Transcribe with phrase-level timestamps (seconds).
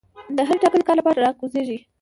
[0.35, 1.77] د هر ټاکلي کار لپاره را کوزيږي